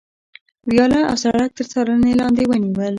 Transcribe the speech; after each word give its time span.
ویاله 0.69 0.99
او 1.09 1.15
سړک 1.23 1.49
تر 1.57 1.65
څارنې 1.71 2.11
لاندې 2.21 2.43
ونیول. 2.47 2.89